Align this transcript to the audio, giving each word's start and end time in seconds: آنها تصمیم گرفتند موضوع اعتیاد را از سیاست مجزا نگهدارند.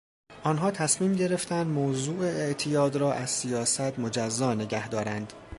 آنها 0.43 0.71
تصمیم 0.71 1.15
گرفتند 1.15 1.67
موضوع 1.67 2.25
اعتیاد 2.25 2.95
را 2.95 3.13
از 3.13 3.29
سیاست 3.29 3.99
مجزا 3.99 4.53
نگهدارند. 4.53 5.33